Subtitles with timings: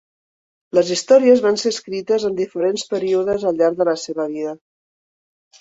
[0.77, 4.57] Les històries van ser escrites en diferents períodes al llarg de la seva vida.